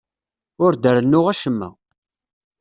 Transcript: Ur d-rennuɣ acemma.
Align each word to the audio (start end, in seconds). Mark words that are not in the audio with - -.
Ur 0.63 0.73
d-rennuɣ 0.75 1.25
acemma. 1.33 1.69